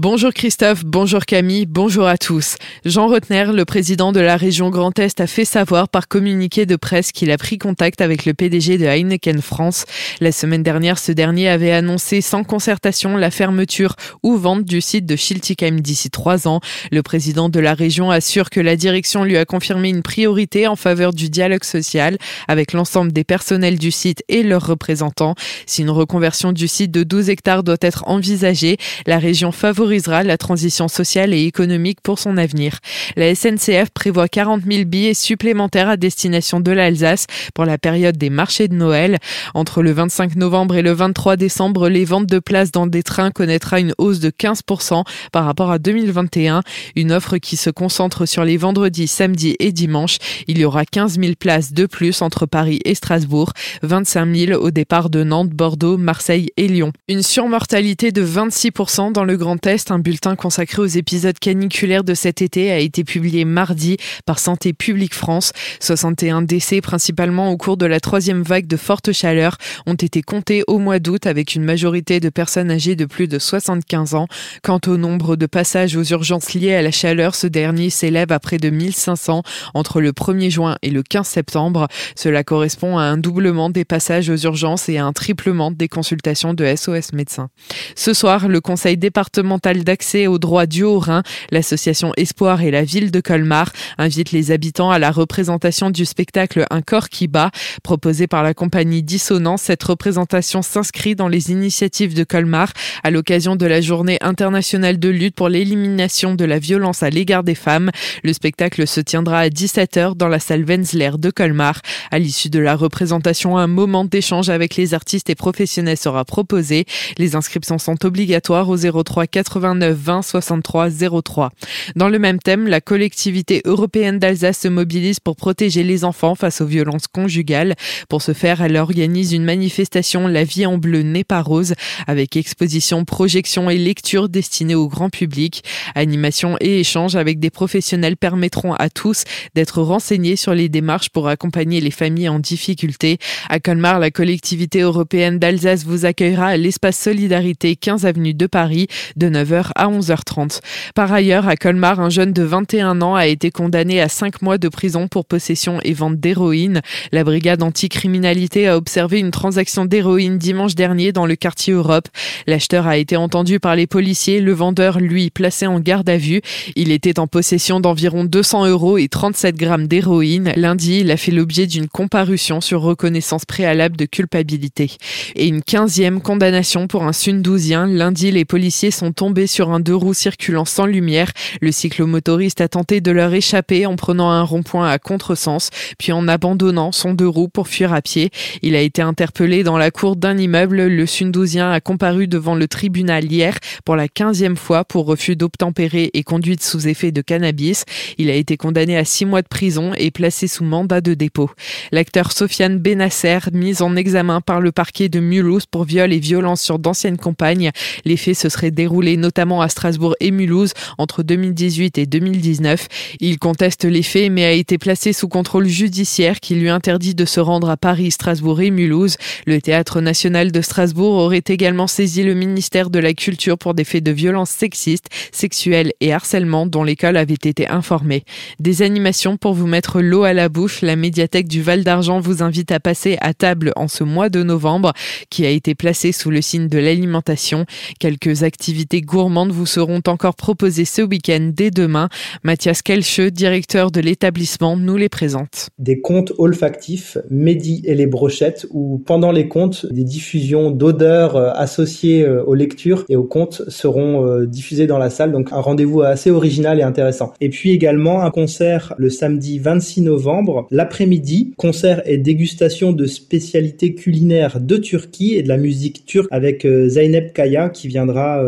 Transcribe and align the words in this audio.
Bonjour 0.00 0.32
Christophe, 0.32 0.84
bonjour 0.84 1.26
Camille, 1.26 1.66
bonjour 1.66 2.06
à 2.06 2.16
tous. 2.16 2.54
Jean 2.84 3.08
Rotner, 3.08 3.46
le 3.52 3.64
président 3.64 4.12
de 4.12 4.20
la 4.20 4.36
région 4.36 4.70
Grand 4.70 4.96
Est, 4.96 5.20
a 5.20 5.26
fait 5.26 5.44
savoir 5.44 5.88
par 5.88 6.06
communiqué 6.06 6.66
de 6.66 6.76
presse 6.76 7.10
qu'il 7.10 7.32
a 7.32 7.36
pris 7.36 7.58
contact 7.58 8.00
avec 8.00 8.24
le 8.24 8.32
PDG 8.32 8.78
de 8.78 8.84
Heineken 8.84 9.42
France. 9.42 9.86
La 10.20 10.30
semaine 10.30 10.62
dernière, 10.62 11.00
ce 11.00 11.10
dernier 11.10 11.48
avait 11.48 11.72
annoncé 11.72 12.20
sans 12.20 12.44
concertation 12.44 13.16
la 13.16 13.32
fermeture 13.32 13.96
ou 14.22 14.36
vente 14.36 14.62
du 14.62 14.80
site 14.80 15.04
de 15.04 15.16
Schiltigheim 15.16 15.80
d'ici 15.80 16.10
trois 16.10 16.46
ans. 16.46 16.60
Le 16.92 17.02
président 17.02 17.48
de 17.48 17.58
la 17.58 17.74
région 17.74 18.12
assure 18.12 18.50
que 18.50 18.60
la 18.60 18.76
direction 18.76 19.24
lui 19.24 19.36
a 19.36 19.44
confirmé 19.46 19.88
une 19.88 20.02
priorité 20.02 20.68
en 20.68 20.76
faveur 20.76 21.12
du 21.12 21.28
dialogue 21.28 21.64
social 21.64 22.18
avec 22.46 22.72
l'ensemble 22.72 23.10
des 23.10 23.24
personnels 23.24 23.80
du 23.80 23.90
site 23.90 24.22
et 24.28 24.44
leurs 24.44 24.64
représentants. 24.68 25.34
Si 25.66 25.82
une 25.82 25.90
reconversion 25.90 26.52
du 26.52 26.68
site 26.68 26.92
de 26.92 27.02
12 27.02 27.30
hectares 27.30 27.64
doit 27.64 27.78
être 27.80 28.04
envisagée, 28.06 28.76
la 29.04 29.18
région 29.18 29.50
favorise 29.50 29.87
la 29.88 30.36
transition 30.38 30.88
sociale 30.88 31.32
et 31.32 31.44
économique 31.44 32.00
pour 32.02 32.18
son 32.18 32.36
avenir. 32.36 32.78
La 33.16 33.34
SNCF 33.34 33.90
prévoit 33.92 34.28
40 34.28 34.62
000 34.70 34.84
billets 34.84 35.14
supplémentaires 35.14 35.88
à 35.88 35.96
destination 35.96 36.60
de 36.60 36.72
l'Alsace 36.72 37.26
pour 37.54 37.64
la 37.64 37.78
période 37.78 38.16
des 38.16 38.30
marchés 38.30 38.68
de 38.68 38.74
Noël. 38.74 39.18
Entre 39.54 39.82
le 39.82 39.92
25 39.92 40.36
novembre 40.36 40.76
et 40.76 40.82
le 40.82 40.92
23 40.92 41.36
décembre, 41.36 41.88
les 41.88 42.04
ventes 42.04 42.26
de 42.26 42.38
places 42.38 42.70
dans 42.70 42.86
des 42.86 43.02
trains 43.02 43.30
connaîtra 43.30 43.80
une 43.80 43.94
hausse 43.98 44.20
de 44.20 44.30
15% 44.30 45.04
par 45.32 45.44
rapport 45.44 45.70
à 45.70 45.78
2021. 45.78 46.62
Une 46.96 47.12
offre 47.12 47.38
qui 47.38 47.56
se 47.56 47.70
concentre 47.70 48.26
sur 48.26 48.44
les 48.44 48.56
vendredis, 48.56 49.08
samedis 49.08 49.56
et 49.58 49.72
dimanches. 49.72 50.18
Il 50.46 50.58
y 50.58 50.64
aura 50.64 50.84
15 50.84 51.18
000 51.18 51.32
places 51.38 51.72
de 51.72 51.86
plus 51.86 52.22
entre 52.22 52.46
Paris 52.46 52.80
et 52.84 52.94
Strasbourg, 52.94 53.52
25 53.82 54.34
000 54.34 54.62
au 54.62 54.70
départ 54.70 55.10
de 55.10 55.22
Nantes, 55.24 55.50
Bordeaux, 55.50 55.96
Marseille 55.96 56.50
et 56.56 56.68
Lyon. 56.68 56.92
Une 57.08 57.22
surmortalité 57.22 58.12
de 58.12 58.24
26% 58.24 59.12
dans 59.12 59.24
le 59.24 59.36
Grand 59.36 59.64
Est 59.66 59.77
un 59.90 59.98
bulletin 59.98 60.36
consacré 60.36 60.82
aux 60.82 60.86
épisodes 60.86 61.38
caniculaires 61.38 62.04
de 62.04 62.14
cet 62.14 62.42
été 62.42 62.70
a 62.70 62.78
été 62.78 63.04
publié 63.04 63.44
mardi 63.44 63.96
par 64.26 64.38
Santé 64.38 64.72
publique 64.72 65.14
France. 65.14 65.52
61 65.80 66.42
décès, 66.42 66.80
principalement 66.80 67.50
au 67.50 67.56
cours 67.56 67.76
de 67.76 67.86
la 67.86 68.00
troisième 68.00 68.42
vague 68.42 68.66
de 68.66 68.76
forte 68.76 69.12
chaleur, 69.12 69.56
ont 69.86 69.94
été 69.94 70.22
comptés 70.22 70.64
au 70.66 70.78
mois 70.78 70.98
d'août 70.98 71.26
avec 71.26 71.54
une 71.54 71.64
majorité 71.64 72.20
de 72.20 72.28
personnes 72.28 72.70
âgées 72.70 72.96
de 72.96 73.04
plus 73.04 73.28
de 73.28 73.38
75 73.38 74.14
ans. 74.14 74.26
Quant 74.62 74.80
au 74.86 74.96
nombre 74.96 75.36
de 75.36 75.46
passages 75.46 75.96
aux 75.96 76.04
urgences 76.04 76.54
liées 76.54 76.74
à 76.74 76.82
la 76.82 76.90
chaleur, 76.90 77.34
ce 77.34 77.46
dernier 77.46 77.90
s'élève 77.90 78.32
à 78.32 78.40
près 78.40 78.58
de 78.58 78.70
1500 78.70 79.42
entre 79.74 80.00
le 80.00 80.12
1er 80.12 80.50
juin 80.50 80.76
et 80.82 80.90
le 80.90 81.02
15 81.02 81.26
septembre. 81.26 81.88
Cela 82.16 82.44
correspond 82.44 82.98
à 82.98 83.02
un 83.02 83.16
doublement 83.16 83.70
des 83.70 83.84
passages 83.84 84.28
aux 84.28 84.36
urgences 84.36 84.88
et 84.88 84.98
à 84.98 85.06
un 85.06 85.12
triplement 85.12 85.70
des 85.70 85.88
consultations 85.88 86.54
de 86.54 86.74
SOS 86.74 87.12
médecins. 87.12 87.48
Ce 87.94 88.12
soir, 88.12 88.48
le 88.48 88.60
conseil 88.60 88.96
départemental 88.96 89.67
d'accès 89.76 90.26
aux 90.26 90.38
droits 90.38 90.66
du 90.66 90.82
Haut-Rhin, 90.82 91.22
l'association 91.50 92.12
Espoir 92.16 92.62
et 92.62 92.70
la 92.70 92.84
ville 92.84 93.10
de 93.10 93.20
Colmar 93.20 93.72
invitent 93.98 94.32
les 94.32 94.50
habitants 94.50 94.90
à 94.90 94.98
la 94.98 95.10
représentation 95.10 95.90
du 95.90 96.04
spectacle 96.04 96.64
Un 96.70 96.80
corps 96.80 97.08
qui 97.08 97.28
bat, 97.28 97.50
proposé 97.82 98.26
par 98.26 98.42
la 98.42 98.54
compagnie 98.54 99.02
Dissonance. 99.02 99.62
Cette 99.62 99.82
représentation 99.82 100.62
s'inscrit 100.62 101.14
dans 101.14 101.28
les 101.28 101.50
initiatives 101.50 102.14
de 102.14 102.24
Colmar 102.24 102.72
à 103.04 103.10
l'occasion 103.10 103.56
de 103.56 103.66
la 103.66 103.80
journée 103.80 104.18
internationale 104.22 104.98
de 104.98 105.08
lutte 105.08 105.34
pour 105.34 105.48
l'élimination 105.48 106.34
de 106.34 106.44
la 106.44 106.58
violence 106.58 107.02
à 107.02 107.10
l'égard 107.10 107.44
des 107.44 107.54
femmes. 107.54 107.90
Le 108.24 108.32
spectacle 108.32 108.86
se 108.86 109.00
tiendra 109.00 109.40
à 109.40 109.48
17h 109.48 110.16
dans 110.16 110.28
la 110.28 110.38
salle 110.38 110.64
Wenzler 110.64 111.12
de 111.18 111.30
Colmar. 111.30 111.80
À 112.10 112.18
l'issue 112.18 112.48
de 112.48 112.58
la 112.58 112.74
représentation, 112.74 113.58
un 113.58 113.66
moment 113.66 114.04
d'échange 114.04 114.48
avec 114.48 114.76
les 114.76 114.94
artistes 114.94 115.28
et 115.30 115.34
professionnels 115.34 115.98
sera 115.98 116.24
proposé. 116.24 116.86
Les 117.18 117.36
inscriptions 117.36 117.78
sont 117.78 118.06
obligatoires 118.06 118.68
au 118.68 118.76
03 118.76 119.26
80 119.26 119.57
89 119.58 119.96
20 119.96 120.22
63 120.22 120.88
03. 121.22 121.50
Dans 121.96 122.08
le 122.08 122.18
même 122.18 122.38
thème, 122.38 122.68
la 122.68 122.80
collectivité 122.80 123.60
européenne 123.64 124.18
d'Alsace 124.18 124.60
se 124.60 124.68
mobilise 124.68 125.18
pour 125.20 125.36
protéger 125.36 125.82
les 125.82 126.04
enfants 126.04 126.34
face 126.34 126.60
aux 126.60 126.66
violences 126.66 127.08
conjugales. 127.08 127.74
Pour 128.08 128.22
ce 128.22 128.32
faire, 128.32 128.62
elle 128.62 128.76
organise 128.76 129.32
une 129.32 129.44
manifestation 129.44 130.28
La 130.28 130.44
vie 130.44 130.66
en 130.66 130.78
bleu 130.78 131.02
n'est 131.02 131.24
pas 131.24 131.42
rose 131.42 131.74
avec 132.06 132.36
exposition, 132.36 133.04
projection 133.04 133.68
et 133.68 133.78
lecture 133.78 134.28
destinée 134.28 134.76
au 134.76 134.88
grand 134.88 135.10
public. 135.10 135.64
Animation 135.94 136.56
et 136.60 136.80
échange 136.80 137.16
avec 137.16 137.40
des 137.40 137.50
professionnels 137.50 138.16
permettront 138.16 138.74
à 138.74 138.90
tous 138.90 139.24
d'être 139.54 139.82
renseignés 139.82 140.36
sur 140.36 140.54
les 140.54 140.68
démarches 140.68 141.10
pour 141.10 141.28
accompagner 141.28 141.80
les 141.80 141.90
familles 141.90 142.28
en 142.28 142.38
difficulté. 142.38 143.18
À 143.48 143.58
Colmar, 143.58 143.98
la 143.98 144.10
collectivité 144.10 144.80
européenne 144.80 145.38
d'Alsace 145.38 145.84
vous 145.84 146.04
accueillera 146.04 146.48
à 146.48 146.56
l'espace 146.56 146.98
Solidarité 146.98 147.74
15 147.74 148.06
avenue 148.06 148.34
de 148.34 148.46
Paris 148.46 148.86
de 149.16 149.28
9 149.28 149.47
à 149.74 149.88
11h30. 149.88 150.60
Par 150.94 151.12
ailleurs, 151.12 151.48
à 151.48 151.56
Colmar, 151.56 152.00
un 152.00 152.10
jeune 152.10 152.32
de 152.32 152.42
21 152.42 153.02
ans 153.02 153.14
a 153.14 153.26
été 153.26 153.50
condamné 153.50 154.00
à 154.00 154.08
5 154.08 154.42
mois 154.42 154.58
de 154.58 154.68
prison 154.68 155.08
pour 155.08 155.24
possession 155.24 155.78
et 155.82 155.92
vente 155.92 156.18
d'héroïne. 156.18 156.80
La 157.12 157.24
brigade 157.24 157.62
anticriminalité 157.62 158.68
a 158.68 158.76
observé 158.76 159.18
une 159.18 159.30
transaction 159.30 159.84
d'héroïne 159.84 160.38
dimanche 160.38 160.74
dernier 160.74 161.12
dans 161.12 161.26
le 161.26 161.36
quartier 161.36 161.72
Europe. 161.72 162.08
L'acheteur 162.46 162.86
a 162.86 162.96
été 162.96 163.16
entendu 163.16 163.60
par 163.60 163.76
les 163.76 163.86
policiers, 163.86 164.40
le 164.40 164.52
vendeur, 164.52 164.98
lui, 164.98 165.30
placé 165.30 165.66
en 165.66 165.80
garde 165.80 166.08
à 166.08 166.16
vue. 166.16 166.40
Il 166.76 166.92
était 166.92 167.18
en 167.18 167.26
possession 167.26 167.80
d'environ 167.80 168.24
200 168.24 168.66
euros 168.66 168.98
et 168.98 169.08
37 169.08 169.56
grammes 169.56 169.86
d'héroïne. 169.86 170.52
Lundi, 170.56 171.00
il 171.00 171.10
a 171.10 171.16
fait 171.16 171.32
l'objet 171.32 171.66
d'une 171.66 171.88
comparution 171.88 172.60
sur 172.60 172.80
reconnaissance 172.80 173.44
préalable 173.44 173.96
de 173.96 174.04
culpabilité. 174.04 174.90
Et 175.34 175.46
une 175.46 175.62
quinzième 175.62 176.20
condamnation 176.20 176.86
pour 176.86 177.04
un 177.04 177.12
sundouzien. 177.12 177.86
Lundi, 177.86 178.30
les 178.30 178.44
policiers 178.44 178.90
sont 178.90 179.12
tombés 179.12 179.27
sur 179.46 179.70
un 179.70 179.80
deux 179.80 179.94
roues 179.94 180.14
circulant 180.14 180.64
sans 180.64 180.86
lumière. 180.86 181.32
Le 181.60 181.72
cyclomotoriste 181.72 182.60
a 182.60 182.68
tenté 182.68 183.00
de 183.00 183.10
leur 183.10 183.32
échapper 183.32 183.86
en 183.86 183.96
prenant 183.96 184.30
un 184.30 184.42
rond-point 184.42 184.88
à 184.88 184.98
contresens, 184.98 185.70
puis 185.98 186.12
en 186.12 186.28
abandonnant 186.28 186.92
son 186.92 187.12
deux 187.12 187.28
roues 187.28 187.48
pour 187.48 187.68
fuir 187.68 187.92
à 187.92 188.00
pied. 188.00 188.30
Il 188.62 188.74
a 188.74 188.80
été 188.80 189.02
interpellé 189.02 189.62
dans 189.62 189.76
la 189.76 189.90
cour 189.90 190.16
d'un 190.16 190.38
immeuble. 190.38 190.86
Le 190.86 191.06
Sundouzien 191.06 191.70
a 191.70 191.80
comparu 191.80 192.26
devant 192.26 192.54
le 192.54 192.68
tribunal 192.68 193.30
hier 193.30 193.58
pour 193.84 193.96
la 193.96 194.08
quinzième 194.08 194.56
fois 194.56 194.84
pour 194.84 195.06
refus 195.06 195.36
d'obtempérer 195.36 196.10
et 196.14 196.22
conduite 196.22 196.62
sous 196.62 196.88
effet 196.88 197.12
de 197.12 197.20
cannabis. 197.20 197.84
Il 198.16 198.30
a 198.30 198.34
été 198.34 198.56
condamné 198.56 198.96
à 198.96 199.04
six 199.04 199.26
mois 199.26 199.42
de 199.42 199.48
prison 199.48 199.92
et 199.96 200.10
placé 200.10 200.48
sous 200.48 200.64
mandat 200.64 201.00
de 201.00 201.14
dépôt. 201.14 201.50
L'acteur 201.92 202.32
Sofiane 202.32 202.78
Benasser, 202.78 203.38
mis 203.52 203.82
en 203.82 203.94
examen 203.94 204.40
par 204.40 204.60
le 204.60 204.72
parquet 204.72 205.08
de 205.08 205.20
Mulhouse 205.20 205.66
pour 205.66 205.84
viol 205.84 206.12
et 206.12 206.18
violence 206.18 206.62
sur 206.62 206.78
d'anciennes 206.78 207.18
compagnes. 207.18 207.70
Les 208.04 208.16
faits 208.16 208.36
se 208.36 208.48
seraient 208.48 208.70
déroulés 208.70 209.17
notamment 209.18 209.60
à 209.60 209.68
Strasbourg 209.68 210.14
et 210.20 210.30
Mulhouse 210.30 210.72
entre 210.96 211.22
2018 211.22 211.98
et 211.98 212.06
2019. 212.06 212.88
Il 213.20 213.38
conteste 213.38 213.84
les 213.84 214.02
faits 214.02 214.30
mais 214.30 214.44
a 214.44 214.52
été 214.52 214.78
placé 214.78 215.12
sous 215.12 215.28
contrôle 215.28 215.66
judiciaire 215.66 216.40
qui 216.40 216.54
lui 216.54 216.68
interdit 216.68 217.14
de 217.14 217.24
se 217.24 217.40
rendre 217.40 217.70
à 217.70 217.76
Paris, 217.76 218.10
Strasbourg 218.10 218.60
et 218.60 218.70
Mulhouse. 218.70 219.16
Le 219.46 219.60
Théâtre 219.60 220.00
national 220.00 220.52
de 220.52 220.60
Strasbourg 220.60 221.14
aurait 221.14 221.42
également 221.46 221.86
saisi 221.86 222.22
le 222.22 222.34
ministère 222.34 222.90
de 222.90 222.98
la 222.98 223.14
Culture 223.14 223.58
pour 223.58 223.74
des 223.74 223.84
faits 223.84 224.04
de 224.04 224.10
violence 224.10 224.50
sexiste, 224.50 225.06
sexuelle 225.32 225.92
et 226.00 226.12
harcèlement 226.12 226.66
dont 226.66 226.84
l'école 226.84 227.16
avait 227.16 227.34
été 227.34 227.68
informée. 227.68 228.24
Des 228.58 228.82
animations 228.82 229.36
pour 229.36 229.54
vous 229.54 229.66
mettre 229.66 230.00
l'eau 230.00 230.24
à 230.24 230.32
la 230.32 230.48
bouche. 230.48 230.82
La 230.82 230.96
médiathèque 230.96 231.48
du 231.48 231.62
Val 231.62 231.84
d'Argent 231.84 232.20
vous 232.20 232.42
invite 232.42 232.72
à 232.72 232.80
passer 232.80 233.16
à 233.20 233.34
table 233.34 233.72
en 233.76 233.88
ce 233.88 234.04
mois 234.04 234.28
de 234.28 234.42
novembre 234.42 234.92
qui 235.30 235.46
a 235.46 235.50
été 235.50 235.74
placé 235.74 236.12
sous 236.12 236.30
le 236.30 236.42
signe 236.42 236.68
de 236.68 236.78
l'alimentation. 236.78 237.66
Quelques 237.98 238.42
activités 238.42 239.00
gourmandes 239.08 239.50
vous 239.50 239.66
seront 239.66 240.02
encore 240.06 240.36
proposées 240.36 240.84
ce 240.84 241.02
week-end 241.02 241.50
dès 241.52 241.70
demain. 241.70 242.08
Mathias 242.44 242.82
Kelcheux, 242.82 243.30
directeur 243.30 243.90
de 243.90 244.00
l'établissement, 244.00 244.76
nous 244.76 244.96
les 244.96 245.08
présente. 245.08 245.70
Des 245.78 246.00
contes 246.00 246.32
olfactifs, 246.38 247.16
Mehdi 247.30 247.82
et 247.84 247.94
les 247.94 248.06
brochettes, 248.06 248.66
où 248.70 249.02
pendant 249.04 249.32
les 249.32 249.48
contes, 249.48 249.86
des 249.90 250.04
diffusions 250.04 250.70
d'odeurs 250.70 251.36
euh, 251.36 251.50
associées 251.54 252.22
euh, 252.22 252.44
aux 252.44 252.54
lectures 252.54 253.04
et 253.08 253.16
aux 253.16 253.24
contes 253.24 253.62
seront 253.68 254.26
euh, 254.26 254.46
diffusées 254.46 254.86
dans 254.86 254.98
la 254.98 255.08
salle. 255.08 255.32
Donc 255.32 255.52
un 255.52 255.60
rendez-vous 255.60 256.02
assez 256.02 256.30
original 256.30 256.78
et 256.78 256.82
intéressant. 256.82 257.32
Et 257.40 257.48
puis 257.48 257.70
également 257.70 258.22
un 258.22 258.30
concert 258.30 258.94
le 258.98 259.08
samedi 259.08 259.58
26 259.58 260.02
novembre, 260.02 260.66
l'après-midi, 260.70 261.54
concert 261.56 262.02
et 262.04 262.18
dégustation 262.18 262.92
de 262.92 263.06
spécialités 263.06 263.94
culinaires 263.94 264.60
de 264.60 264.76
Turquie 264.76 265.34
et 265.34 265.42
de 265.42 265.48
la 265.48 265.56
musique 265.56 266.04
turque 266.04 266.28
avec 266.30 266.66
Zeynep 266.66 267.32
Kaya 267.32 267.70
qui 267.70 267.88
viendra 267.88 268.44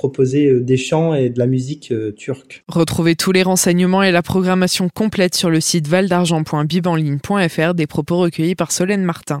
proposer 0.00 0.46
euh, 0.46 0.60
des 0.60 0.78
chants 0.78 1.12
et 1.12 1.28
de 1.28 1.38
la 1.38 1.46
musique 1.46 1.92
euh, 1.92 2.10
turque. 2.10 2.64
Retrouvez 2.68 3.16
tous 3.16 3.32
les 3.32 3.42
renseignements 3.42 4.02
et 4.02 4.10
la 4.10 4.22
programmation 4.22 4.88
complète 4.88 5.34
sur 5.34 5.50
le 5.50 5.60
site 5.60 5.88
valdargent.bibanligne.fr 5.88 7.74
des 7.74 7.86
propos 7.86 8.16
recueillis 8.16 8.54
par 8.54 8.72
Solène 8.72 9.04
Martin. 9.04 9.38